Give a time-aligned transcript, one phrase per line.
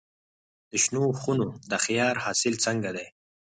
[0.69, 3.07] د شنو خونو د خیار حاصل څنګه دی؟